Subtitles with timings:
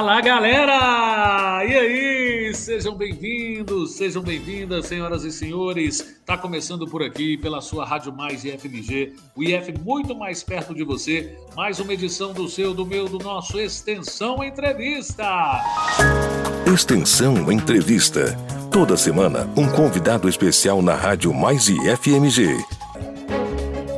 [0.00, 1.62] Fala galera!
[1.62, 2.54] E aí?
[2.54, 6.00] Sejam bem-vindos, sejam bem-vindas, senhoras e senhores.
[6.00, 10.82] Está começando por aqui pela sua Rádio Mais IFMG, o IF muito mais perto de
[10.84, 11.36] você.
[11.54, 15.62] Mais uma edição do seu, do meu, do nosso Extensão Entrevista.
[16.72, 18.34] Extensão Entrevista.
[18.72, 22.56] Toda semana, um convidado especial na Rádio Mais IFMG.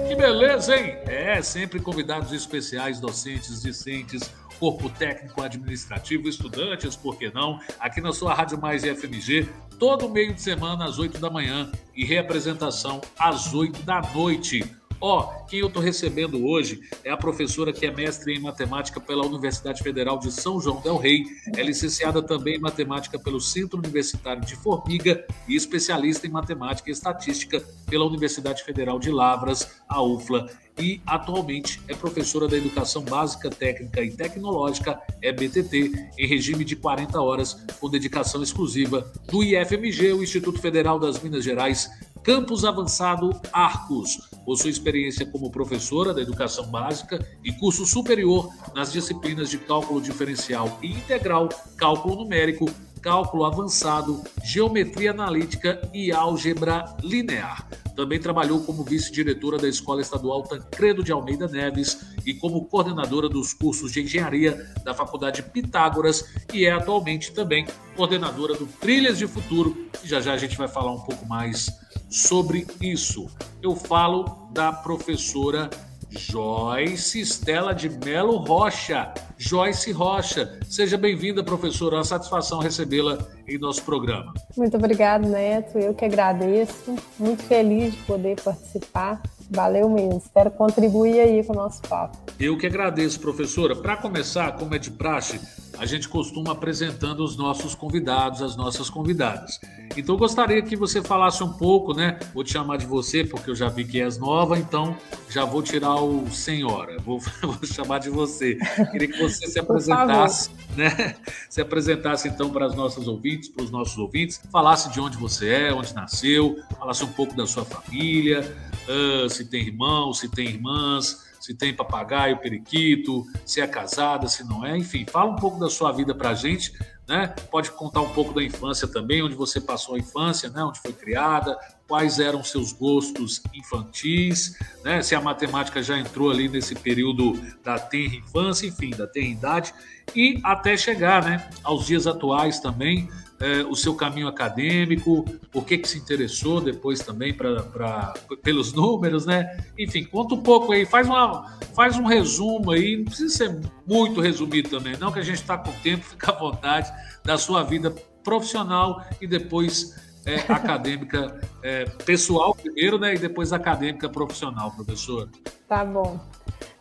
[0.09, 0.97] Que beleza, hein?
[1.07, 4.29] É, sempre convidados especiais, docentes, discentes
[4.63, 7.59] corpo técnico, administrativo, estudantes, por que não?
[7.81, 12.05] Aqui na sua Rádio Mais FMG, todo meio de semana às 8 da manhã e
[12.05, 14.65] reapresentação às 8 da noite.
[15.05, 19.01] Ó, oh, quem eu estou recebendo hoje é a professora que é mestre em matemática
[19.01, 21.25] pela Universidade Federal de São João del Rei,
[21.57, 26.93] é licenciada também em matemática pelo Centro Universitário de Formiga e especialista em matemática e
[26.93, 33.51] estatística pela Universidade Federal de Lavras, a UFLA, e atualmente é professora da Educação Básica
[33.51, 40.23] Técnica e Tecnológica, EBTT, em regime de 40 horas, com dedicação exclusiva do IFMG, o
[40.23, 41.91] Instituto Federal das Minas Gerais,
[42.23, 44.31] Campus Avançado Arcos.
[44.45, 50.79] Possui experiência como professora da educação básica e curso superior nas disciplinas de cálculo diferencial
[50.81, 57.69] e integral, cálculo numérico, cálculo avançado, geometria analítica e álgebra linear.
[57.97, 63.53] Também trabalhou como vice-diretora da Escola Estadual Tancredo de Almeida Neves e como coordenadora dos
[63.53, 69.89] cursos de engenharia da Faculdade Pitágoras e é atualmente também coordenadora do Trilhas de Futuro.
[70.03, 71.82] E já já a gente vai falar um pouco mais
[72.13, 73.27] sobre isso.
[73.63, 75.71] Eu falo da professora
[76.11, 79.13] Joyce Estela de Melo Rocha.
[79.39, 81.97] Joyce Rocha, seja bem-vinda, professora.
[81.97, 83.19] É uma satisfação recebê-la
[83.49, 84.35] em nosso programa.
[84.57, 85.79] Muito obrigado, Neto.
[85.79, 86.95] Eu que agradeço.
[87.19, 89.23] Muito feliz de poder participar.
[89.51, 90.19] Valeu mesmo.
[90.19, 92.19] Espero contribuir aí com o nosso papo.
[92.39, 93.75] Eu que agradeço, professora.
[93.75, 95.41] Para começar, como é de praxe,
[95.79, 99.61] a gente costuma apresentando os nossos convidados, as nossas convidadas.
[99.97, 102.19] Então, gostaria que você falasse um pouco, né?
[102.33, 104.97] Vou te chamar de você, porque eu já vi que és nova, então
[105.29, 108.57] já vou tirar o senhora, vou, vou chamar de você.
[108.91, 111.17] Queria que você se apresentasse, né?
[111.49, 115.49] Se apresentasse então para as nossas ouvintes, para os nossos ouvintes, falasse de onde você
[115.49, 118.41] é, onde nasceu, falasse um pouco da sua família,
[118.89, 124.45] uh, se tem irmãos, se tem irmãs se tem papagaio, periquito, se é casada, se
[124.45, 126.73] não é, enfim, fala um pouco da sua vida para a gente,
[127.09, 127.35] né?
[127.51, 130.63] Pode contar um pouco da infância também, onde você passou a infância, né?
[130.63, 131.59] Onde foi criada,
[131.89, 135.03] quais eram seus gostos infantis, né?
[135.03, 137.33] Se a matemática já entrou ali nesse período
[137.65, 139.75] da tenra infância, enfim, da tenra idade,
[140.15, 141.51] e até chegar, né?
[141.65, 143.09] Aos dias atuais também,
[143.43, 148.73] é, o seu caminho acadêmico, por que, que se interessou depois também pra, pra, pelos
[148.73, 149.65] números, né?
[149.77, 154.21] Enfim, conta um pouco aí, faz, uma, faz um resumo aí, não precisa ser muito
[154.21, 156.93] resumido também, não que a gente está com tempo, fica à vontade,
[157.25, 157.91] da sua vida
[158.23, 163.15] profissional e depois é, acadêmica é, pessoal primeiro, né?
[163.15, 165.29] E depois acadêmica profissional, professor.
[165.67, 166.21] Tá bom.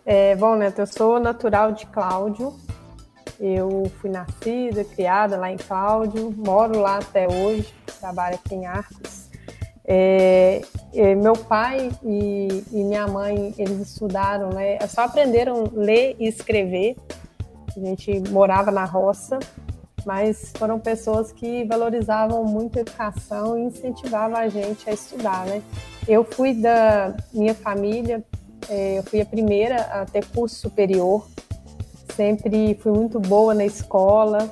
[0.06, 2.56] É, bom, Neto, eu sou natural de Cláudio,
[3.42, 9.32] eu fui nascida, criada lá em Cláudio, moro lá até hoje, trabalho aqui em Arcos.
[9.84, 10.62] É,
[10.94, 14.78] é, meu pai e, e, minha mãe, eles estudaram, né?
[14.88, 16.96] Só aprenderam ler e escrever.
[17.76, 19.40] A gente morava na roça,
[20.06, 25.64] mas foram pessoas que valorizavam muito a educação e incentivavam a gente a estudar, né?
[26.08, 28.24] Eu fui da minha família,
[28.70, 31.26] é, eu fui a primeira a ter curso superior
[32.16, 34.50] sempre fui muito boa na escola,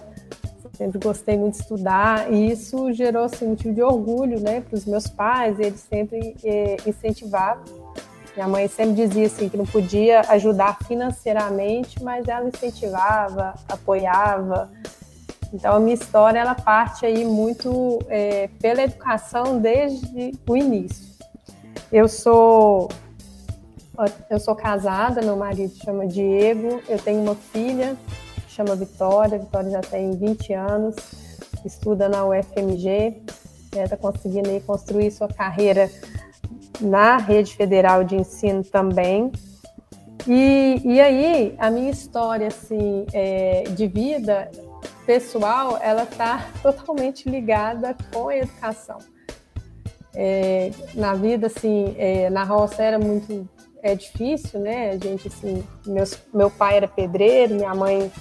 [0.74, 4.76] sempre gostei muito de estudar, e isso gerou assim, um motivo de orgulho né, para
[4.76, 7.64] os meus pais, eles sempre eh, incentivavam.
[8.36, 14.72] Minha mãe sempre dizia assim, que não podia ajudar financeiramente, mas ela incentivava, apoiava.
[15.54, 21.10] Então a minha história ela parte aí muito é, pela educação desde o início.
[21.92, 22.88] Eu sou
[24.30, 27.98] eu sou casada, meu marido chama Diego, eu tenho uma filha,
[28.48, 30.96] chama Vitória, Vitória já tem 20 anos,
[31.66, 33.22] estuda na UFMG,
[33.72, 35.90] está né, conseguindo aí construir sua carreira
[36.80, 39.32] na rede federal de ensino também.
[40.28, 44.50] E, e aí, a minha história assim, é, de vida
[45.06, 48.98] pessoal, ela está totalmente ligada com a educação.
[50.14, 53.48] É, na vida, assim, é, na roça era muito
[53.82, 54.92] é difícil, né?
[54.92, 58.12] A gente, assim, meus, meu pai era pedreiro, minha mãe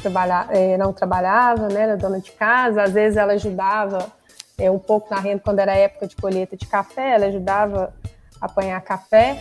[0.00, 1.82] trabalha, é, não trabalhava, né?
[1.82, 2.82] Era dona de casa.
[2.82, 4.12] Às vezes ela ajudava
[4.58, 7.94] é, um pouco na renda quando era época de colheita de café, ela ajudava
[8.40, 9.38] a apanhar café.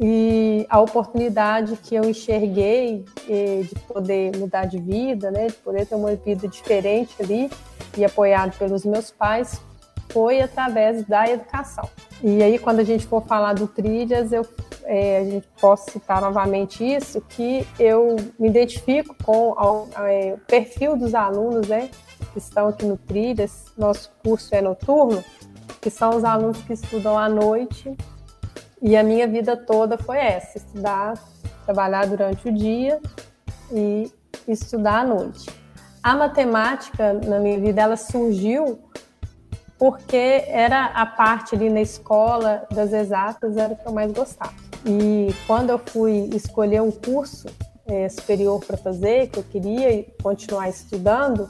[0.00, 5.86] e a oportunidade que eu enxerguei eh, de poder mudar de vida, né, de poder
[5.86, 7.50] ter uma vida diferente ali
[7.96, 9.60] e apoiado pelos meus pais,
[10.18, 11.88] foi através da educação.
[12.20, 14.44] E aí, quando a gente for falar do Trilhas, eu,
[14.82, 19.54] é, a gente posso citar novamente isso, que eu me identifico com
[19.96, 21.88] é, o perfil dos alunos né,
[22.32, 25.22] que estão aqui no Trilhas, nosso curso é noturno,
[25.80, 27.96] que são os alunos que estudam à noite,
[28.82, 31.14] e a minha vida toda foi essa, estudar,
[31.64, 33.00] trabalhar durante o dia
[33.70, 34.10] e
[34.48, 35.48] estudar à noite.
[36.02, 38.80] A matemática, na minha vida, ela surgiu
[39.78, 44.52] porque era a parte ali na escola das exatas era o que eu mais gostava.
[44.84, 47.46] E quando eu fui escolher um curso
[47.86, 51.48] é, superior para fazer, que eu queria continuar estudando,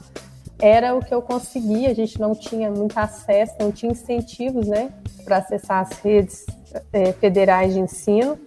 [0.59, 1.89] era o que eu conseguia.
[1.89, 4.91] A gente não tinha muito acesso, não tinha incentivos, né,
[5.25, 6.45] para acessar as redes
[6.93, 8.37] é, federais de ensino.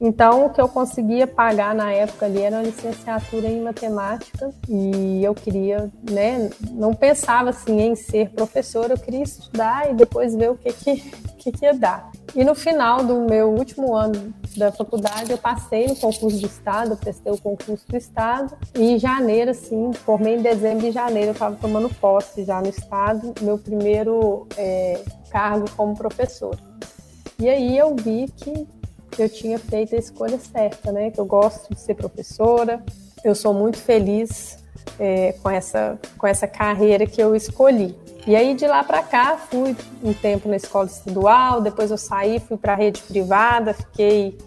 [0.00, 5.22] Então, o que eu conseguia pagar na época ali era uma licenciatura em matemática e
[5.24, 10.50] eu queria, né, não pensava assim em ser professora, eu queria estudar e depois ver
[10.50, 10.96] o que que,
[11.38, 12.10] que, que ia dar.
[12.34, 16.96] E no final do meu último ano da faculdade, eu passei no concurso do Estado,
[16.96, 21.32] prestei o concurso do Estado e em janeiro, assim, formei em dezembro e janeiro, eu
[21.32, 25.00] estava tomando posse já no Estado, meu primeiro é,
[25.30, 26.58] cargo como professora.
[27.38, 28.66] E aí eu vi que
[29.22, 31.10] eu tinha feito a escolha certa, né?
[31.10, 32.82] Que eu gosto de ser professora,
[33.24, 34.58] eu sou muito feliz
[34.98, 37.94] é, com, essa, com essa carreira que eu escolhi.
[38.26, 42.40] E aí de lá para cá fui um tempo na escola estadual, depois eu saí,
[42.40, 44.38] fui para a rede privada, fiquei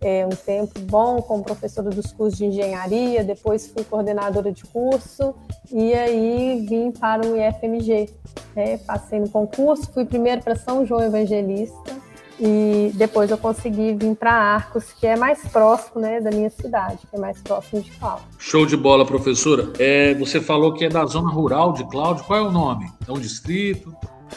[0.00, 5.34] é, um tempo bom como professora dos cursos de engenharia, depois fui coordenadora de curso
[5.70, 8.08] e aí vim para o IFMG.
[8.56, 8.78] Né?
[8.78, 11.99] Passei no concurso, fui primeiro para São João Evangelista,
[12.40, 16.98] e depois eu consegui vir para Arcos, que é mais próximo né, da minha cidade,
[17.08, 18.24] que é mais próximo de Cláudio.
[18.38, 19.70] Show de bola, professora.
[19.78, 22.24] É, você falou que é da zona rural de Cláudio.
[22.24, 22.90] Qual é o nome?
[23.06, 23.94] É um distrito?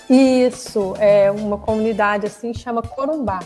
[0.10, 3.40] Isso, é uma comunidade assim, chama Corumbá.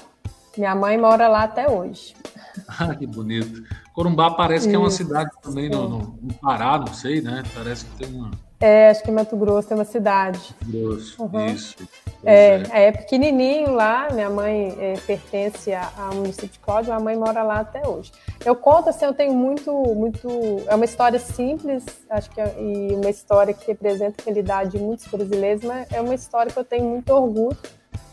[0.57, 2.15] Minha mãe mora lá até hoje.
[2.67, 3.63] Ah, que bonito.
[3.93, 4.69] Corumbá parece Isso.
[4.69, 7.43] que é uma cidade também no, no, no Pará, não sei, né?
[7.53, 10.55] Parece que tem uma é, acho que Mato Grosso tem uma cidade.
[10.65, 11.45] Grosso, uhum.
[11.45, 11.75] isso.
[12.23, 12.91] É, é, é.
[12.91, 17.87] pequenininho lá, minha mãe é, pertence ao município de Cláudio, a mãe mora lá até
[17.87, 18.11] hoje.
[18.43, 20.27] Eu conto assim, eu tenho muito, muito,
[20.67, 24.79] é uma história simples, acho que é, e uma história que representa a realidade de
[24.79, 27.57] muitos brasileiros, mas é uma história que eu tenho muito orgulho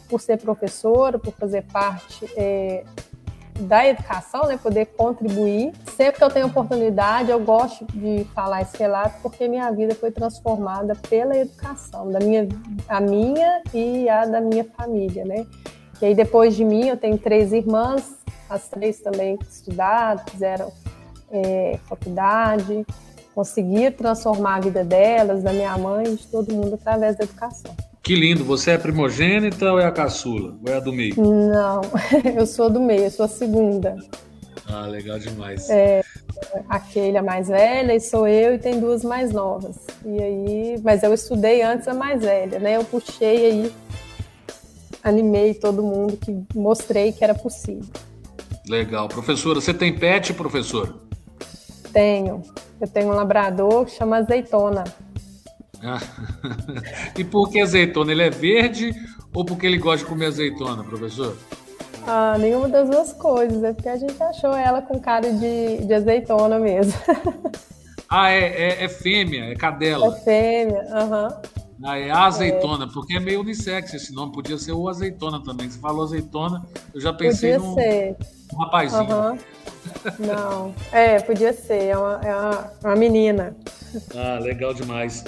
[0.09, 2.85] por ser professora, por fazer parte é,
[3.61, 5.73] da educação, né, poder contribuir.
[5.97, 10.11] Sempre que eu tenho oportunidade, eu gosto de falar esse relato porque minha vida foi
[10.11, 12.49] transformada pela educação, da minha,
[12.89, 15.47] a minha e a da minha família, né?
[16.03, 18.17] E aí depois de mim eu tenho três irmãs,
[18.51, 20.73] as três também estudaram, fizeram
[21.31, 22.85] é, faculdade,
[23.35, 27.75] conseguiram transformar a vida delas, da minha mãe, de todo mundo através da educação.
[28.05, 28.45] Que lindo.
[28.45, 30.55] Você é primogênita ou é a caçula?
[30.63, 31.15] Ou é a do meio?
[31.17, 31.81] Não,
[32.37, 33.97] eu sou do meio, eu sou a segunda.
[34.69, 35.71] Ah, legal demais.
[35.71, 36.03] É,
[36.69, 39.87] aquele é mais velha e sou eu e tem duas mais novas.
[40.05, 42.77] E aí, mas eu estudei antes a mais velha, né?
[42.77, 43.73] Eu puxei aí,
[45.03, 47.89] animei todo mundo que mostrei que era possível.
[48.69, 49.09] Legal.
[49.09, 50.93] Professora, você tem pet, professora?
[51.91, 52.43] Tenho.
[52.79, 54.85] Eu tenho um labrador que chama Azeitona.
[57.17, 58.13] E por que azeitona?
[58.13, 58.93] Ele é verde
[59.33, 61.37] ou porque ele gosta de comer azeitona, professor?
[62.07, 63.63] Ah, nenhuma das duas coisas.
[63.63, 66.93] É porque a gente achou ela com cara de, de azeitona mesmo.
[68.09, 70.09] ah, é, é, é, fêmea, é cadela.
[70.09, 71.29] É fêmea, aham.
[71.29, 71.65] Uhum.
[71.83, 72.89] Ah, é azeitona, é.
[72.93, 74.33] porque é meio unissex esse nome.
[74.33, 75.69] Podia ser o azeitona também.
[75.69, 76.65] Você falou azeitona,
[76.95, 78.17] eu já pensei podia num, ser.
[78.53, 79.03] Um rapazinho.
[79.03, 79.39] Uhum.
[80.19, 81.85] Não, é, podia ser.
[81.89, 83.57] É uma, é uma, uma menina.
[84.15, 85.25] Ah, legal demais.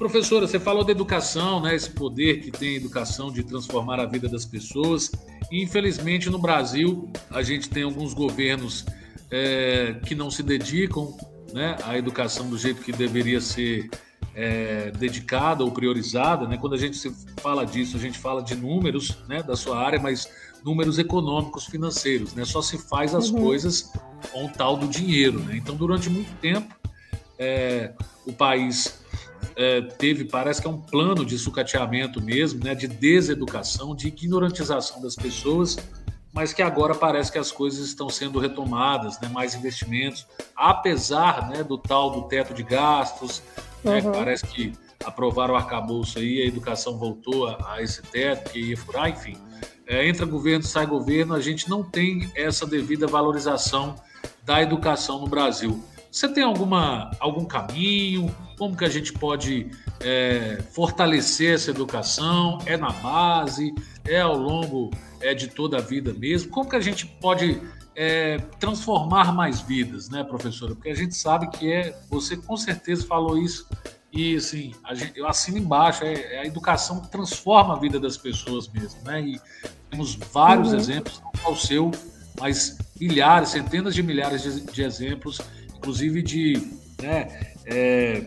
[0.00, 1.74] Professora, você falou da educação, né?
[1.74, 5.12] Esse poder que tem a educação de transformar a vida das pessoas.
[5.52, 8.86] E, infelizmente, no Brasil, a gente tem alguns governos
[9.30, 11.14] é, que não se dedicam
[11.52, 13.90] né, à educação do jeito que deveria ser
[14.34, 16.48] é, dedicada ou priorizada.
[16.48, 16.56] Né?
[16.56, 16.98] Quando a gente
[17.36, 20.26] fala disso, a gente fala de números né, da sua área, mas
[20.64, 22.32] números econômicos, financeiros.
[22.32, 22.46] Né?
[22.46, 23.42] Só se faz as uhum.
[23.42, 23.92] coisas
[24.32, 25.40] com o tal do dinheiro.
[25.40, 25.58] Né?
[25.58, 26.74] Então, durante muito tempo,
[27.38, 27.92] é,
[28.26, 28.99] o país
[29.56, 35.00] é, teve, parece que é um plano de sucateamento mesmo, né, de deseducação, de ignorantização
[35.00, 35.76] das pessoas,
[36.32, 41.62] mas que agora parece que as coisas estão sendo retomadas, né, mais investimentos, apesar né,
[41.62, 43.42] do tal do teto de gastos,
[43.82, 44.12] né, uhum.
[44.12, 44.72] parece que
[45.04, 49.36] aprovaram o arcabouço aí, a educação voltou a, a esse teto que ia furar, enfim.
[49.86, 53.96] é, entra governo, sai governo, a gente não tem essa devida valorização
[54.44, 55.82] da educação no Brasil.
[56.10, 58.34] Você tem alguma, algum caminho?
[58.58, 62.58] Como que a gente pode é, fortalecer essa educação?
[62.66, 63.72] É na base?
[64.04, 64.90] É ao longo
[65.20, 66.50] é, de toda a vida mesmo?
[66.50, 67.60] Como que a gente pode
[67.94, 70.74] é, transformar mais vidas, né, professora?
[70.74, 71.96] Porque a gente sabe que é.
[72.10, 73.68] Você com certeza falou isso
[74.12, 78.16] e assim, gente, eu assino embaixo, é, é, a educação que transforma a vida das
[78.16, 79.20] pessoas mesmo, né?
[79.20, 79.40] E
[79.88, 80.78] temos vários uhum.
[80.78, 81.90] exemplos, não só o seu,
[82.40, 85.40] mas milhares, centenas de milhares de, de exemplos,
[85.80, 86.62] inclusive de
[87.02, 88.22] né, é,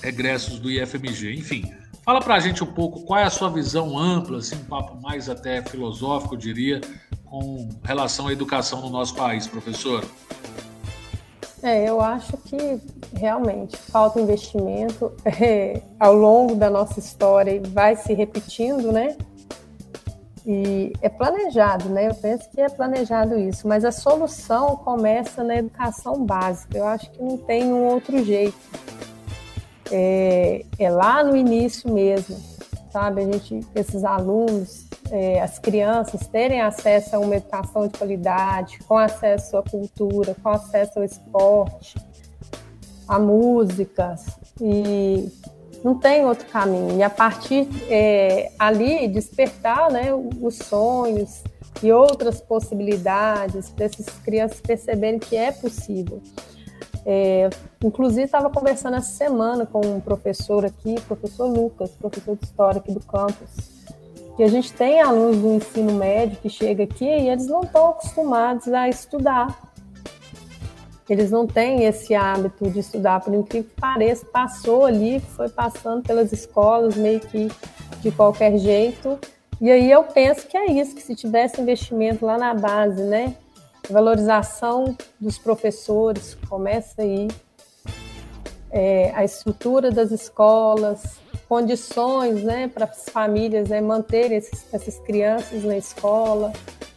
[0.00, 1.34] regressos do IFMG.
[1.34, 1.68] Enfim,
[2.04, 4.96] fala para a gente um pouco qual é a sua visão ampla, assim, um papo
[5.02, 6.80] mais até filosófico, eu diria,
[7.24, 10.04] com relação à educação no nosso país, professor.
[11.60, 12.80] É, eu acho que
[13.14, 19.16] realmente falta investimento é, ao longo da nossa história e vai se repetindo, né?
[20.46, 22.06] E é planejado, né?
[22.06, 26.78] Eu penso que é planejado isso, mas a solução começa na educação básica.
[26.78, 28.56] Eu acho que não tem um outro jeito.
[29.90, 32.36] É, é lá no início mesmo,
[32.92, 33.22] sabe?
[33.22, 38.96] A gente, esses alunos, é, as crianças terem acesso a uma educação de qualidade, com
[38.96, 41.96] acesso à cultura, com acesso ao esporte,
[43.08, 44.26] a músicas
[44.60, 45.28] e
[45.86, 46.98] não tem outro caminho.
[46.98, 51.44] E a partir é, ali despertar né, os sonhos
[51.80, 56.20] e outras possibilidades para essas crianças perceberem que é possível.
[57.04, 57.48] É,
[57.84, 62.90] inclusive, estava conversando essa semana com um professor aqui, professor Lucas, professor de História aqui
[62.90, 63.86] do campus,
[64.36, 67.90] que a gente tem alunos do ensino médio que chega aqui e eles não estão
[67.90, 69.65] acostumados a estudar.
[71.08, 76.02] Eles não têm esse hábito de estudar, por incrível que pareça, passou ali, foi passando
[76.02, 77.48] pelas escolas meio que
[78.00, 79.18] de qualquer jeito.
[79.60, 83.36] E aí eu penso que é isso, que se tivesse investimento lá na base, né?
[83.88, 87.28] Valorização dos professores, começa aí.
[88.70, 95.76] É, a estrutura das escolas, condições né, para as famílias né, manterem essas crianças na
[95.76, 96.52] escola,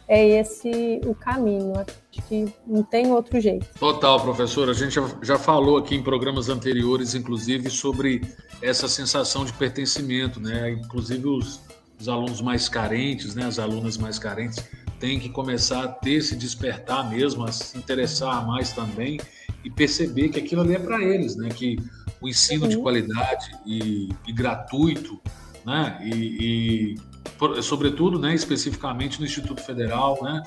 [0.08, 1.72] é esse o caminho.
[2.10, 3.66] Que não tem outro jeito.
[3.78, 4.72] Total, professora.
[4.72, 8.22] A gente já, falou aqui em programas anteriores, inclusive, sobre
[8.60, 10.72] essa sensação de pertencimento, né?
[10.72, 11.60] Inclusive os,
[12.00, 13.44] os alunos mais carentes, né?
[13.44, 14.58] As alunas mais carentes
[14.98, 19.18] têm que começar a ter esse despertar mesmo, a se interessar mais também
[19.64, 21.48] e perceber que aquilo ali é para eles, né?
[21.48, 21.78] Que
[22.20, 22.68] o ensino uhum.
[22.68, 25.20] de qualidade e, e gratuito,
[25.64, 26.00] né?
[26.04, 27.09] E, e
[27.62, 30.42] sobretudo, né, especificamente no Instituto Federal, né,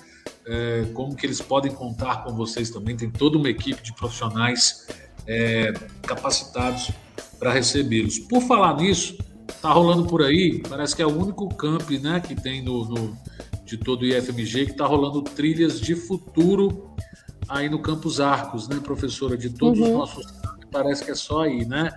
[0.46, 2.96] é, como que eles podem contar com vocês também.
[2.96, 4.88] Tem toda uma equipe de profissionais
[5.28, 5.74] é,
[6.04, 6.92] capacitados
[7.40, 8.20] para recebê-los.
[8.20, 9.18] Por falar nisso,
[9.62, 13.18] tá rolando por aí, parece que é o único camp né, que tem no, no
[13.66, 16.94] de todo o IFMG que está rolando trilhas de futuro
[17.48, 19.38] aí no Campus Arcos, né, professora?
[19.38, 19.86] De todos uhum.
[19.86, 21.92] os nossos parece que é só aí, né?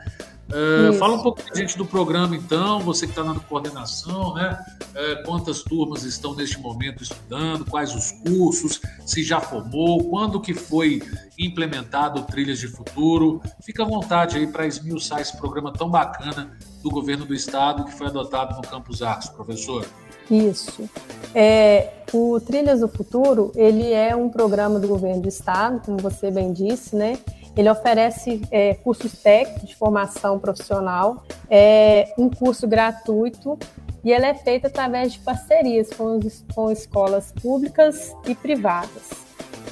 [0.49, 4.59] Uh, fala um pouco a gente do programa, então, você que está na coordenação, né?
[4.81, 10.55] Uh, quantas turmas estão neste momento estudando, quais os cursos, se já formou, quando que
[10.55, 11.03] foi
[11.37, 13.43] implementado o Trilhas de Futuro.
[13.61, 17.93] Fica à vontade aí para esmiuçar esse programa tão bacana do governo do estado que
[17.93, 19.85] foi adotado no Campus Arcos, professor.
[20.31, 20.89] Isso.
[21.35, 26.31] É, o Trilhas do Futuro, ele é um programa do governo do estado, como você
[26.31, 27.19] bem disse, né?
[27.57, 33.59] Ele oferece é, cursos técnicos de formação profissional, é um curso gratuito
[34.05, 36.21] e ele é feito através de parcerias com,
[36.55, 39.11] com escolas públicas e privadas.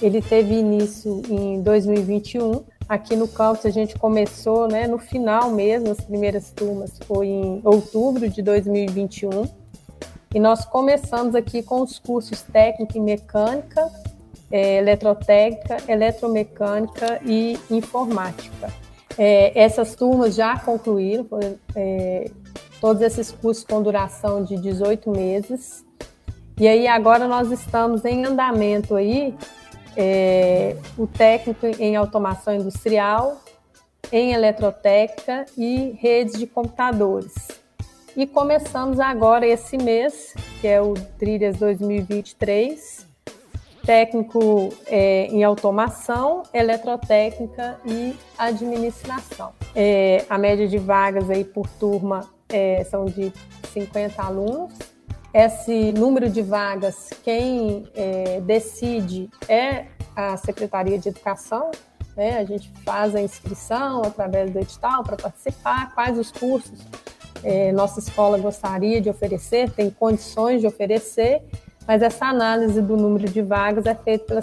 [0.01, 2.65] Ele teve início em 2021.
[2.89, 7.61] Aqui no campus a gente começou né, no final mesmo, as primeiras turmas foi em
[7.65, 9.45] outubro de 2021.
[10.35, 13.89] E nós começamos aqui com os cursos técnico em mecânica,
[14.55, 18.73] é, eletrotécnica, eletromecânica e informática.
[19.19, 21.27] É, essas turmas já concluíram,
[21.75, 22.31] é,
[22.81, 25.85] todos esses cursos com duração de 18 meses.
[26.57, 29.35] E aí agora nós estamos em andamento aí
[29.97, 33.41] é, o técnico em automação industrial,
[34.13, 37.35] em eletrotécnica e redes de computadores.
[38.17, 43.14] E começamos agora esse mês, que é o Trilhas 2023,
[43.85, 49.53] técnico é, em automação, eletrotécnica e administração.
[49.75, 53.33] É, a média de vagas aí por turma é, são de
[53.73, 54.73] 50 alunos.
[55.33, 61.71] Esse número de vagas, quem é, decide é a Secretaria de Educação.
[62.17, 62.39] Né?
[62.39, 66.81] A gente faz a inscrição através do edital para participar, quais os cursos
[67.45, 71.43] é, nossa escola gostaria de oferecer, tem condições de oferecer
[71.87, 74.41] mas essa análise do número de vagas é feita pela,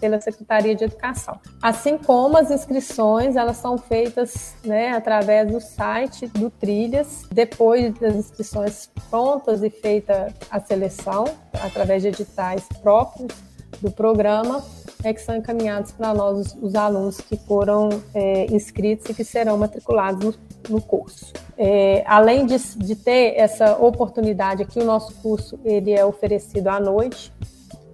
[0.00, 1.38] pela Secretaria de Educação.
[1.60, 8.14] Assim como as inscrições, elas são feitas né, através do site do Trilhas, depois das
[8.14, 13.32] inscrições prontas e feita a seleção, através de editais próprios
[13.80, 14.62] do programa,
[15.04, 19.24] é que são encaminhados para nós os, os alunos que foram é, inscritos e que
[19.24, 20.38] serão matriculados
[20.68, 21.32] no, curso.
[21.56, 26.78] É, além de, de, ter essa oportunidade aqui, o nosso curso ele é oferecido à
[26.80, 27.32] noite,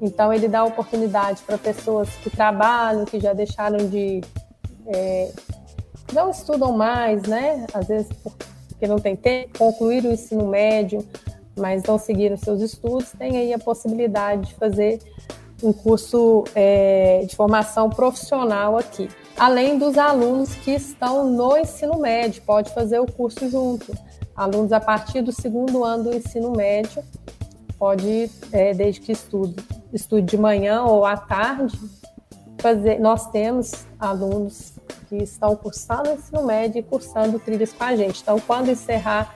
[0.01, 4.21] então ele dá oportunidade para pessoas que trabalham, que já deixaram de
[4.87, 5.31] é,
[6.13, 7.67] não estudam mais, né?
[7.73, 8.09] Às vezes
[8.69, 11.07] porque não tem tempo, concluir o ensino médio,
[11.57, 14.99] mas não seguiram seus estudos, tem aí a possibilidade de fazer
[15.63, 19.09] um curso é, de formação profissional aqui.
[19.43, 23.93] Além dos alunos que estão no ensino médio, pode fazer o curso junto.
[24.37, 27.03] Alunos a partir do segundo ano do ensino médio,
[27.77, 29.57] pode, é, desde que estude,
[29.93, 31.77] estude de manhã ou à tarde,
[32.59, 33.01] fazer.
[33.01, 34.75] Nós temos alunos
[35.09, 38.23] que estão cursando o ensino médio e cursando trilhas com a gente.
[38.23, 39.35] Então, quando encerrar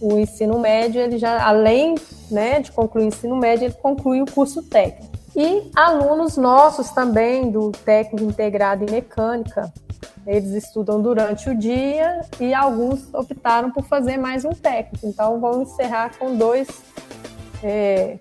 [0.00, 1.96] o ensino médio, ele já, além
[2.30, 5.18] né, de concluir o ensino médio, ele conclui o curso técnico.
[5.38, 9.72] E alunos nossos também do técnico integrado em mecânica.
[10.26, 15.06] Eles estudam durante o dia e alguns optaram por fazer mais um técnico.
[15.06, 16.66] Então vamos encerrar com dois
[17.62, 18.18] é,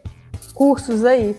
[0.54, 1.36] cursos aí.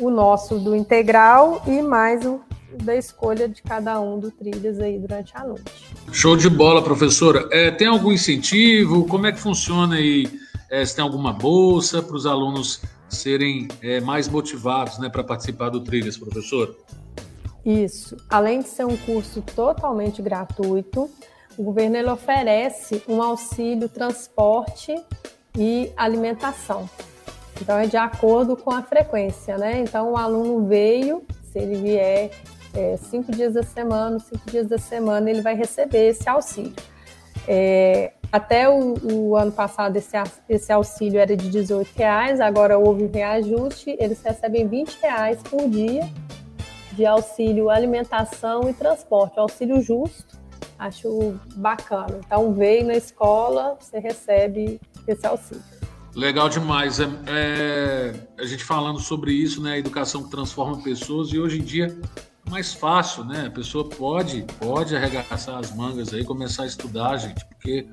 [0.00, 2.40] O nosso do integral e mais o
[2.82, 5.94] da escolha de cada um do trilhas aí durante a noite.
[6.12, 7.46] Show de bola, professora.
[7.52, 9.06] É, tem algum incentivo?
[9.06, 10.26] Como é que funciona aí?
[10.70, 15.68] É, se tem alguma bolsa para os alunos serem é, mais motivados né, para participar
[15.68, 16.76] do Trilhas, professor?
[17.64, 18.16] Isso.
[18.28, 21.10] Além de ser um curso totalmente gratuito,
[21.56, 24.94] o governo ele oferece um auxílio transporte
[25.56, 26.88] e alimentação.
[27.60, 29.80] Então, é de acordo com a frequência, né?
[29.80, 32.30] Então, o aluno veio, se ele vier
[32.74, 36.74] é, cinco dias da semana, cinco dias da semana, ele vai receber esse auxílio.
[37.46, 40.16] É, até o, o, ano passado, esse,
[40.48, 46.10] esse auxílio era de 18 reais, agora houve reajuste, eles recebem 20 reais por dia
[46.94, 50.36] de auxílio alimentação e transporte, auxílio justo,
[50.76, 52.18] acho bacana.
[52.26, 55.62] Então, veio na escola, você recebe esse auxílio.
[56.12, 56.98] Legal demais.
[56.98, 59.74] É, é, a gente falando sobre isso, né?
[59.74, 61.96] A educação que transforma pessoas e hoje em dia
[62.50, 63.46] mais fácil, né?
[63.46, 67.88] A pessoa pode, pode arregaçar as mangas aí, começar a estudar, gente, porque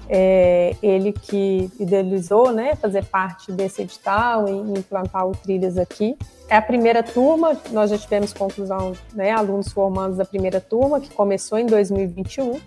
[0.08, 6.16] é, ele que idealizou, né, fazer parte desse edital e implantar o Trilhas aqui.
[6.48, 11.10] É a primeira turma, nós já tivemos conclusão, né, alunos formandos da primeira turma, que
[11.10, 12.58] começou em 2021.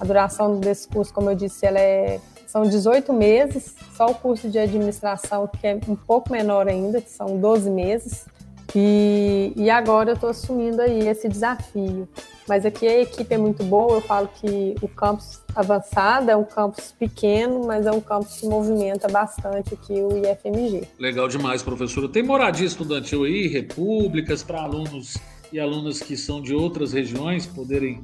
[0.00, 4.48] A duração desse curso, como eu disse, ela é, são 18 meses, só o curso
[4.48, 8.24] de administração, que é um pouco menor ainda, que são 12 meses.
[8.74, 12.08] E, e agora eu estou assumindo aí esse desafio.
[12.48, 16.44] Mas aqui a equipe é muito boa, eu falo que o campus avançado é um
[16.44, 20.88] campus pequeno, mas é um campus que movimenta bastante aqui o IFMG.
[20.98, 22.08] Legal demais, professora.
[22.08, 25.16] Tem moradia estudantil aí, repúblicas para alunos
[25.52, 28.00] e alunas que são de outras regiões poderem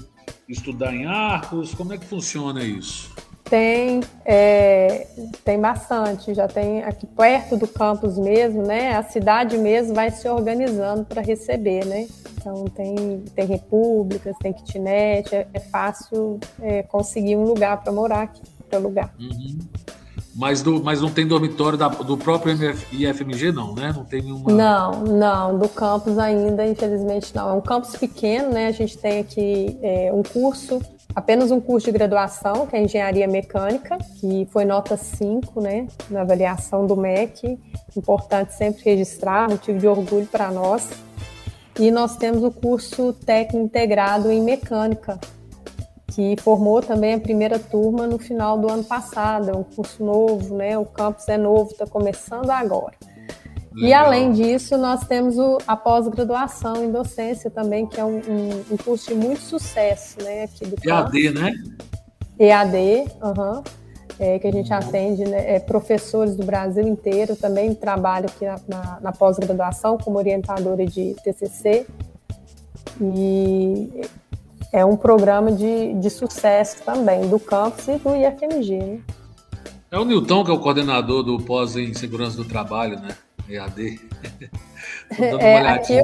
[0.48, 1.74] estudar em Arcos?
[1.74, 3.10] Como é que funciona isso?
[3.48, 5.06] Tem, é,
[5.44, 6.34] tem bastante.
[6.34, 8.94] Já tem aqui perto do campus mesmo, né?
[8.96, 12.06] A cidade mesmo vai se organizando para receber, né?
[12.36, 18.22] Então tem, tem repúblicas, tem kitnet, é, é fácil é, conseguir um lugar para morar
[18.22, 19.14] aqui, para lugar.
[19.18, 19.58] Uhum.
[20.38, 22.54] Mas, do, mas não tem dormitório da, do próprio
[22.92, 23.92] IFMG, não, né?
[23.94, 24.52] Não tem nenhuma.
[24.52, 27.50] Não, não, do campus ainda, infelizmente não.
[27.50, 28.68] É um campus pequeno, né?
[28.68, 30.80] A gente tem aqui é, um curso,
[31.18, 35.88] apenas um curso de graduação, que é Engenharia Mecânica, que foi nota 5, né?
[36.08, 37.58] Na avaliação do MEC.
[37.96, 40.88] Importante sempre registrar, motivo de orgulho para nós.
[41.76, 45.18] E nós temos o curso técnico integrado em mecânica,
[46.06, 49.50] que formou também a primeira turma no final do ano passado.
[49.50, 50.78] É um curso novo, né?
[50.78, 52.94] O campus é novo, está começando agora.
[53.78, 53.88] Legal.
[53.88, 58.64] E além disso, nós temos o, a pós-graduação em docência também, que é um, um,
[58.72, 60.44] um, curso de muito sucesso, né?
[60.44, 61.52] Aqui do EAD, né?
[62.40, 63.62] EAD, uhum,
[64.18, 67.36] é, que a gente atende né, é, professores do Brasil inteiro.
[67.36, 71.86] Também trabalho aqui na, na, na pós-graduação como orientadora de TCC.
[73.00, 74.00] E
[74.72, 78.76] é um programa de, de sucesso também do campus e do IFMG.
[78.76, 79.00] Né?
[79.88, 83.16] É o Nilton que é o coordenador do pós em segurança do trabalho, né?
[83.48, 84.00] EAD.
[85.40, 86.00] é, aqui,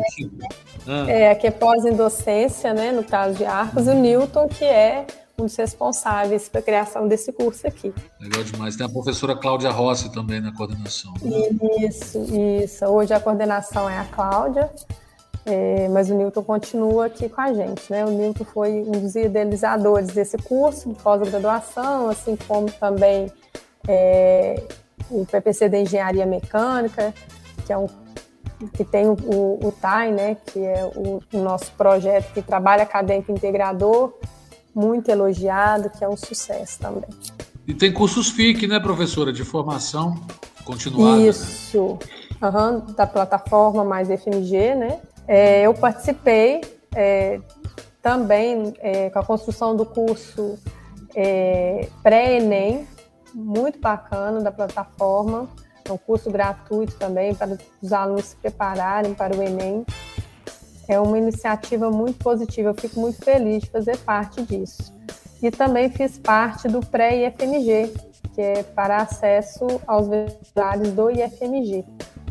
[0.87, 1.11] ah.
[1.11, 2.93] é, aqui é pós em docência, né?
[2.93, 5.07] No caso de Arcos, e o Newton, que é
[5.39, 7.93] um dos responsáveis pela criação desse curso aqui.
[8.21, 8.77] Legal demais.
[8.77, 11.13] Tem a professora Cláudia Rossi também na coordenação.
[11.23, 11.49] Né?
[11.87, 12.19] Isso,
[12.63, 12.85] isso.
[12.87, 14.71] Hoje a coordenação é a Cláudia.
[15.47, 18.03] É, mas o Newton continua aqui com a gente, né?
[18.07, 23.31] O Newton foi um dos idealizadores desse curso de pós-graduação, assim como também
[23.87, 24.63] é,
[25.11, 27.15] o PPC da Engenharia Mecânica,
[27.67, 27.87] que é um
[28.73, 32.83] que tem o, o, o TAI, né, que é o, o, nosso projeto que trabalha
[32.83, 34.15] acadêmico integrador,
[34.75, 37.11] muito elogiado, que é um sucesso também.
[37.67, 40.15] E tem cursos FIC, né, professora, de formação
[40.65, 41.19] continuada?
[41.19, 41.29] Né?
[41.29, 41.99] Isso,
[42.41, 42.49] né?
[42.49, 46.61] uhum, da plataforma mais FMG, né, é, eu participei
[46.95, 47.41] é,
[48.03, 50.59] também é, com a construção do curso
[51.15, 52.87] é, pré-ENEM,
[53.35, 55.49] muito bacana da plataforma.
[55.85, 59.85] É um curso gratuito também para os alunos se prepararem para o Enem.
[60.89, 64.95] É uma iniciativa muito positiva, eu fico muito feliz de fazer parte disso.
[65.43, 67.93] E também fiz parte do pré-IFMG,
[68.35, 71.85] que é para acesso aos vestibulares do IFMG.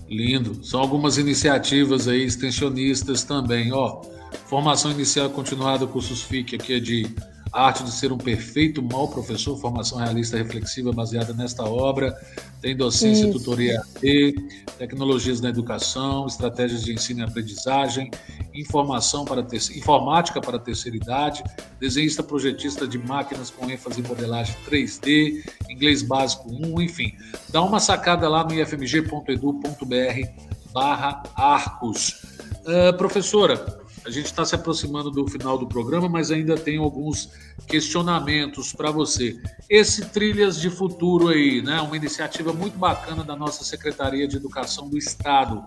[0.09, 0.63] Lindo.
[0.63, 4.01] São algumas iniciativas aí extensionistas também, ó.
[4.45, 7.15] Formação inicial continuada, cursos FIC aqui é de
[7.53, 12.11] Arte de ser um perfeito mau professor, formação realista reflexiva baseada nesta obra.
[12.59, 13.37] Tem docência, Isso.
[13.37, 14.33] tutoria AD,
[14.79, 18.09] tecnologias na educação, estratégias de ensino e aprendizagem,
[18.55, 21.43] informação para ter, informática para a terceira idade,
[21.79, 27.13] desenhista projetista de máquinas com ênfase em modelagem 3D, inglês básico 1, enfim.
[27.49, 32.23] Dá uma sacada lá no ifmg.edu.br barra arcos.
[32.65, 37.29] Uh, professora, a gente está se aproximando do final do programa, mas ainda tem alguns
[37.67, 39.39] questionamentos para você.
[39.69, 41.79] Esse Trilhas de Futuro aí, né?
[41.81, 45.63] Uma iniciativa muito bacana da nossa Secretaria de Educação do Estado.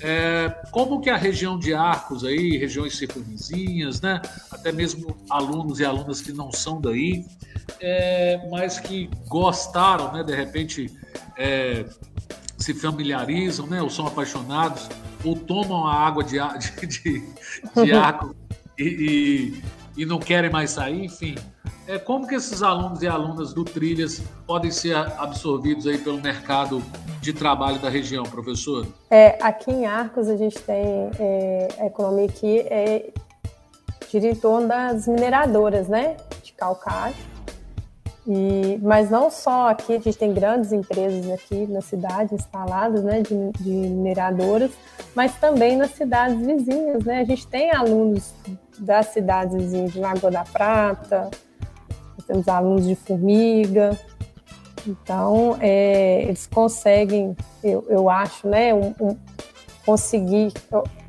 [0.00, 4.20] É, como que a região de Arcos aí, regiões circunvizinhas, né?
[4.50, 7.24] Até mesmo alunos e alunas que não são daí,
[7.80, 10.22] é, mas que gostaram, né?
[10.22, 10.94] De repente
[11.38, 11.86] é,
[12.58, 13.80] se familiarizam, né?
[13.80, 14.88] Ou são apaixonados
[15.24, 18.34] ou tomam a água de, de, de, de água
[18.78, 18.84] e,
[19.96, 21.34] e, e, não querem mais sair, enfim.
[21.86, 26.82] É, como que esses alunos e alunas do Trilhas podem ser absorvidos aí pelo mercado
[27.20, 28.86] de trabalho da região, professor?
[29.10, 33.10] É, aqui em Arcos a gente tem é, a economia aqui é,
[34.10, 36.16] gira em torno das mineradoras, né?
[36.42, 37.16] De calcário.
[38.30, 43.22] E, mas não só aqui, a gente tem grandes empresas aqui na cidade instaladas, né,
[43.22, 44.70] de, de mineradoras,
[45.14, 47.20] mas também nas cidades vizinhas, né?
[47.20, 48.34] A gente tem alunos
[48.78, 51.30] das cidades vizinhas de Lagoa da Prata,
[52.26, 53.98] temos alunos de Formiga,
[54.86, 59.16] então é, eles conseguem, eu, eu acho, né, um, um,
[59.86, 60.52] conseguir,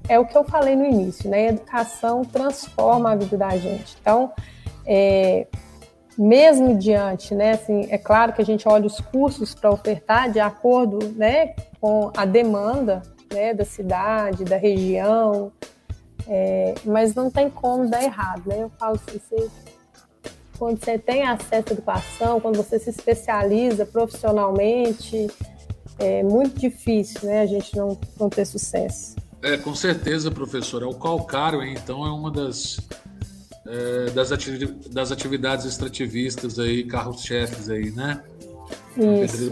[0.08, 1.47] é o que eu falei no início, né?
[1.47, 3.97] A educação transforma a vida da gente.
[3.99, 4.32] Então,
[4.86, 5.47] é,
[6.19, 10.38] mesmo diante, né, assim, é claro que a gente olha os cursos para ofertar de
[10.38, 13.01] acordo, né, com a demanda,
[13.34, 15.49] né, da cidade, da região,
[16.27, 18.63] é, mas não tem como dar errado, né?
[18.63, 19.49] Eu falo assim, você,
[20.58, 25.27] quando você tem acesso à educação, quando você se especializa profissionalmente,
[25.97, 29.15] é muito difícil, né, a gente não, não ter sucesso.
[29.41, 30.84] É, com certeza, professor.
[30.84, 32.77] É o calcário, então, é uma das
[33.69, 38.23] é, das, ativi das atividades extrativistas aí, carros-chefes aí, né?
[38.97, 39.51] Isso.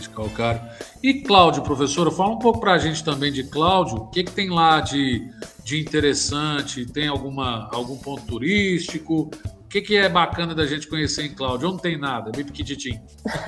[0.00, 0.60] de Calcário.
[1.02, 3.96] E Cláudio, professora, fala um pouco para a gente também de Cláudio.
[3.96, 5.30] O que, que tem lá de,
[5.62, 6.86] de interessante?
[6.86, 9.30] Tem alguma, algum ponto turístico?
[9.44, 11.70] O que, que é bacana da gente conhecer em Cláudio?
[11.70, 12.30] Não tem nada?
[12.30, 13.00] É bem pequititinho.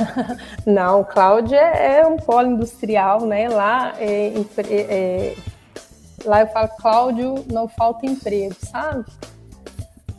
[0.65, 3.49] não, Cláudio é, é um polo industrial, né?
[3.49, 4.33] Lá, é,
[4.69, 5.37] é,
[6.25, 9.05] lá eu falo, Cláudio, não falta emprego, sabe?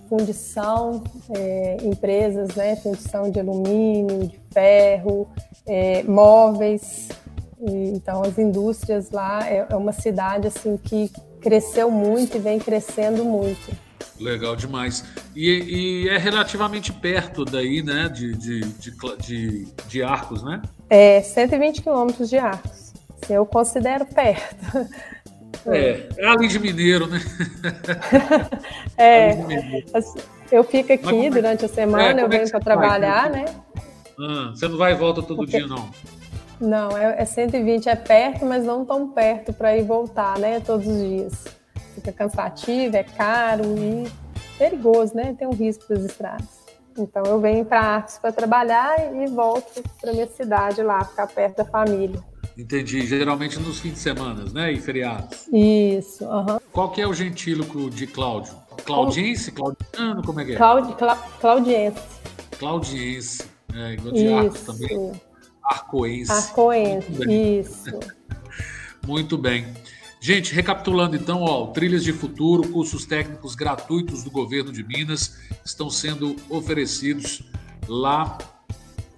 [0.09, 5.27] Fundição, é, empresas, né, fundição de alumínio, de ferro,
[5.65, 7.09] é, móveis.
[7.59, 13.23] Então, as indústrias lá é, é uma cidade assim que cresceu muito e vem crescendo
[13.23, 13.71] muito.
[14.19, 15.03] Legal demais.
[15.35, 20.61] E, e, é relativamente perto daí, né, de, de, de, de, de Arcos, né?
[20.89, 22.93] É, 120 quilômetros de Arcos.
[23.29, 24.55] Eu considero perto.
[25.67, 27.19] É, é ali de Mineiro, né?
[28.97, 29.31] é,
[30.51, 33.45] eu fico aqui é, durante a semana, é, eu é venho para trabalhar, né?
[34.19, 35.57] Ah, você não vai e volta todo Porque...
[35.57, 35.89] dia, não?
[36.59, 40.59] Não, é, é 120, é perto, mas não tão perto para ir voltar, né?
[40.59, 41.45] Todos os dias.
[41.95, 44.07] Fica cansativo, é caro e
[44.57, 45.35] perigoso, né?
[45.37, 46.65] Tem um risco das estradas.
[46.97, 51.57] Então eu venho para Arcos para trabalhar e volto para minha cidade lá, ficar perto
[51.57, 52.19] da família.
[52.57, 53.05] Entendi.
[53.05, 54.71] Geralmente nos fins de semana, né?
[54.71, 55.47] E feriados.
[55.51, 56.25] Isso.
[56.25, 56.59] Uhum.
[56.71, 58.53] Qual que é o gentílico de Cláudio?
[58.85, 59.51] Claudiense?
[59.51, 60.23] Claudiano?
[60.23, 60.55] Como é que é?
[60.55, 62.01] Claudi, Cla Claudiense.
[62.57, 63.43] Claudiense.
[63.73, 65.21] É, igual de Arcos também.
[65.63, 66.31] Arcoense.
[66.31, 67.99] Arcoense, Muito isso.
[69.05, 69.67] Muito bem.
[70.19, 75.89] Gente, recapitulando então, ó, Trilhas de Futuro, cursos técnicos gratuitos do governo de Minas estão
[75.89, 77.43] sendo oferecidos
[77.87, 78.37] lá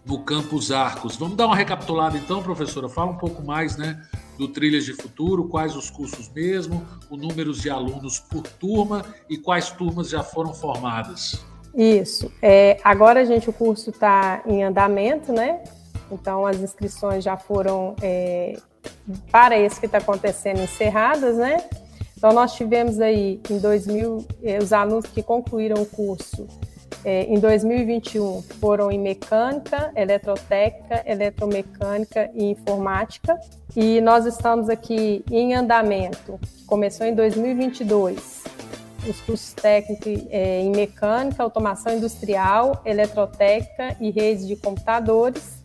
[0.08, 1.18] no Campus Arcos.
[1.18, 2.88] Vamos dar uma recapitulada então, professora?
[2.88, 4.02] Fala um pouco mais, né,
[4.38, 9.38] do Trilhas de Futuro, quais os cursos mesmo, o número de alunos por turma e
[9.38, 11.46] quais turmas já foram formadas.
[11.76, 12.32] Isso.
[12.42, 15.62] É, agora, gente, o curso está em andamento, né?
[16.12, 18.58] Então, as inscrições já foram, é,
[19.30, 21.64] para esse que está acontecendo, encerradas, né?
[22.18, 27.40] Então, nós tivemos aí, em 2000, eh, os alunos que concluíram o curso é, em
[27.40, 33.40] 2021 foram em mecânica, eletrotécnica, eletromecânica e informática.
[33.76, 38.44] E nós estamos aqui em andamento, começou em 2022,
[39.08, 45.58] os cursos técnicos é, em mecânica, automação industrial, eletrotécnica e redes de computadores.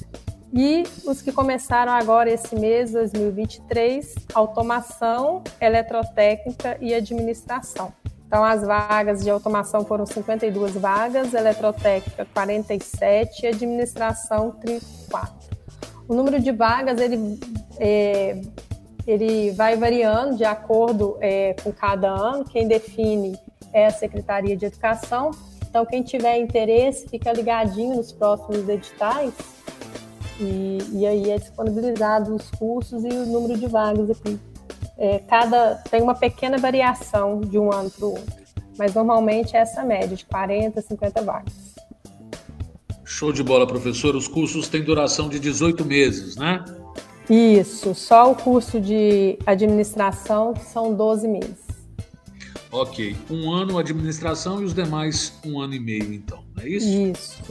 [0.54, 7.92] E os que começaram agora esse mês, 2023, automação, eletrotécnica e administração.
[8.32, 15.34] Então, as vagas de automação foram 52 vagas, eletrotécnica 47 e administração 34.
[16.08, 17.38] O número de vagas ele,
[17.78, 18.40] é,
[19.06, 22.46] ele vai variando de acordo é, com cada ano.
[22.46, 23.38] Quem define
[23.70, 25.32] é a Secretaria de Educação.
[25.68, 29.34] Então, quem tiver interesse, fica ligadinho nos próximos editais.
[30.40, 34.40] E, e aí é disponibilizado os cursos e o número de vagas aqui
[34.98, 38.42] é, cada tem uma pequena variação de um ano para o outro,
[38.78, 41.72] mas normalmente é essa média de 40, 50 vagas.
[43.04, 44.16] Show de bola, professor.
[44.16, 46.64] Os cursos têm duração de 18 meses, né?
[47.28, 51.72] Isso, só o curso de administração são 12 meses.
[52.70, 56.88] Ok, um ano administração e os demais um ano e meio, então, é isso?
[56.88, 57.42] Isso,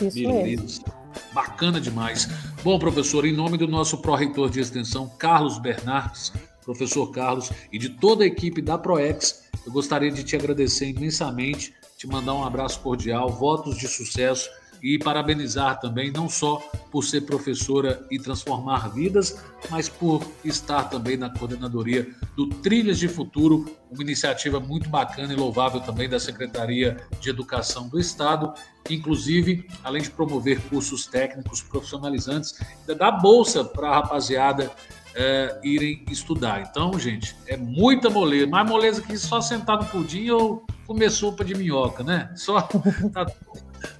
[0.00, 0.42] isso Beleza.
[0.44, 0.84] mesmo.
[1.32, 2.28] Bacana demais.
[2.62, 6.32] Bom, professor, em nome do nosso pró-reitor de extensão, Carlos Bernardes,
[6.66, 11.72] professor Carlos, e de toda a equipe da ProEx, eu gostaria de te agradecer imensamente,
[11.96, 14.50] te mandar um abraço cordial, votos de sucesso
[14.82, 16.58] e parabenizar também, não só
[16.90, 23.08] por ser professora e transformar vidas, mas por estar também na coordenadoria do Trilhas de
[23.08, 28.52] Futuro, uma iniciativa muito bacana e louvável também da Secretaria de Educação do Estado.
[28.90, 34.70] Inclusive, além de promover cursos técnicos profissionalizantes, ainda dá bolsa para a rapaziada
[35.16, 36.60] é, irem estudar.
[36.60, 38.46] Então, gente, é muita moleza.
[38.46, 42.30] Mais moleza que só sentar no pudim ou comer sopa de minhoca, né?
[42.36, 42.60] Só
[43.12, 43.26] tá,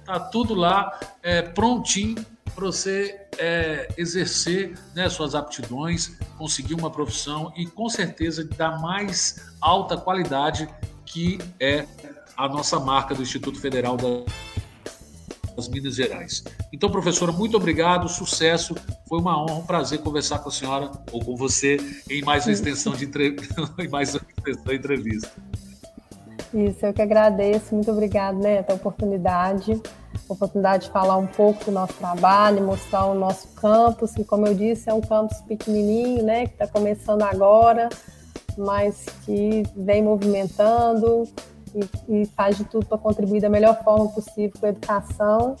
[0.05, 2.23] tá tudo lá é, prontinho
[2.55, 9.53] para você é, exercer né, suas aptidões, conseguir uma profissão e com certeza dar mais
[9.59, 10.67] alta qualidade
[11.05, 11.85] que é
[12.35, 14.23] a nossa marca do Instituto Federal da
[15.57, 16.43] das Minas Gerais.
[16.71, 18.75] Então, professora, muito obrigado, sucesso.
[19.07, 21.77] Foi uma honra, um prazer conversar com a senhora ou com você
[22.09, 23.37] em mais uma extensão de entre...
[23.79, 25.31] em mais uma extensão de entrevista.
[26.53, 27.73] Isso, eu que agradeço.
[27.73, 29.81] Muito obrigada, né, pela oportunidade,
[30.27, 34.53] oportunidade de falar um pouco do nosso trabalho, mostrar o nosso campus, que, como eu
[34.53, 37.87] disse, é um campus pequenininho, né, que está começando agora,
[38.57, 41.23] mas que vem movimentando,
[41.73, 45.55] e, e faz de tudo para contribuir da melhor forma possível com a educação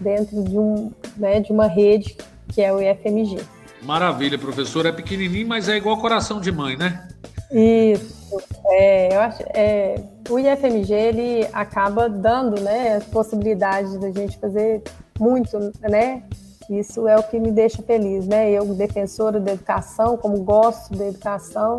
[0.00, 2.16] dentro de, um, né, de uma rede
[2.52, 3.38] que é o IFMG.
[3.82, 4.86] Maravilha, professor.
[4.86, 7.08] É pequenininho, mas é igual coração de mãe, né?
[7.50, 8.18] Isso.
[8.66, 14.82] É, eu acho, é, o IFMG ele acaba dando né, a possibilidade da gente fazer
[15.18, 16.22] muito, né?
[16.68, 18.50] Isso é o que me deixa feliz, né?
[18.50, 21.78] Eu, defensora da educação, como gosto da educação,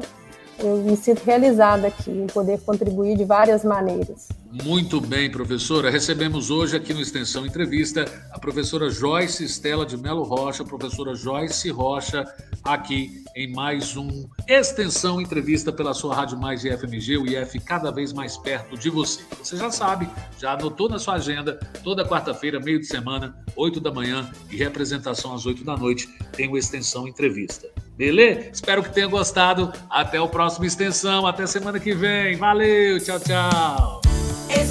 [0.57, 4.27] eu me sinto realizada aqui em poder contribuir de várias maneiras.
[4.51, 5.91] Muito bem, professora.
[5.91, 11.69] Recebemos hoje aqui no Extensão Entrevista a professora Joyce Estela de Melo Rocha, professora Joyce
[11.69, 12.25] Rocha,
[12.63, 17.91] aqui em mais um Extensão Entrevista pela sua Rádio Mais e FMG, o IF cada
[17.91, 19.21] vez mais perto de você.
[19.37, 20.09] Você já sabe,
[20.39, 25.35] já anotou na sua agenda, toda quarta-feira, meio de semana, 8 da manhã e representação
[25.35, 27.69] às 8 da noite, tem o Extensão Entrevista.
[27.95, 28.49] Beleza?
[28.51, 29.71] Espero que tenha gostado.
[29.89, 31.27] Até o próximo Extensão.
[31.27, 32.37] Até semana que vem.
[32.37, 34.08] Valeu, tchau, tchau.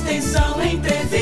[0.08, 1.17] Extensão Entrevista.